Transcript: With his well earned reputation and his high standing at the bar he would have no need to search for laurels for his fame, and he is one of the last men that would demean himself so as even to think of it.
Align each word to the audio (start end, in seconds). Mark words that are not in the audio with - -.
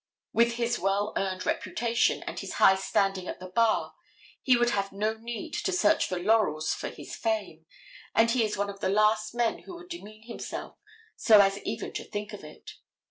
With 0.33 0.53
his 0.53 0.79
well 0.79 1.13
earned 1.15 1.45
reputation 1.45 2.23
and 2.23 2.39
his 2.39 2.53
high 2.53 2.73
standing 2.75 3.27
at 3.27 3.39
the 3.39 3.45
bar 3.51 3.93
he 4.41 4.57
would 4.57 4.71
have 4.71 4.91
no 4.91 5.13
need 5.13 5.53
to 5.53 5.71
search 5.71 6.07
for 6.07 6.17
laurels 6.17 6.73
for 6.73 6.89
his 6.89 7.15
fame, 7.15 7.67
and 8.15 8.31
he 8.31 8.43
is 8.43 8.57
one 8.57 8.71
of 8.71 8.79
the 8.79 8.89
last 8.89 9.35
men 9.35 9.57
that 9.57 9.67
would 9.71 9.89
demean 9.89 10.23
himself 10.23 10.77
so 11.15 11.39
as 11.39 11.59
even 11.59 11.93
to 11.93 12.03
think 12.03 12.33
of 12.33 12.43
it. 12.43 12.71